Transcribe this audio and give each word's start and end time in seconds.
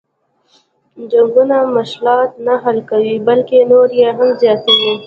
جنګونه 1.11 1.57
مشلات 1.75 2.31
نه 2.45 2.53
حل 2.63 2.77
کوي 2.89 3.15
بلکه 3.27 3.55
نور 3.71 3.87
یې 3.99 4.09
هم 4.17 4.29
زیاتوي. 4.41 4.93